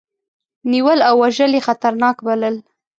نیول 0.71 0.99
او 1.07 1.15
وژل 1.23 1.51
یې 1.57 1.65
خطرناک 1.67 2.17
بلل. 2.27 2.55